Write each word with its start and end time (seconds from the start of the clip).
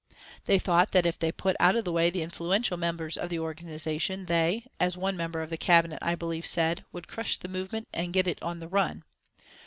They 0.47 0.57
thought 0.57 0.93
that 0.93 1.05
if 1.05 1.19
they 1.19 1.31
put 1.31 1.55
out 1.59 1.75
of 1.75 1.85
the 1.85 1.91
way 1.91 2.09
the 2.09 2.23
influential 2.23 2.75
members 2.75 3.17
of 3.19 3.29
the 3.29 3.37
organisation 3.37 4.25
they, 4.25 4.65
as 4.79 4.97
one 4.97 5.15
member 5.15 5.43
of 5.43 5.51
the 5.51 5.57
Cabinet, 5.57 5.99
I 6.01 6.15
believe, 6.15 6.47
said, 6.47 6.83
would 6.91 7.07
crush 7.07 7.37
the 7.37 7.47
movement 7.47 7.87
and 7.93 8.11
get 8.11 8.25
it 8.25 8.41
'on 8.41 8.57
the 8.57 8.67
run.' 8.67 9.03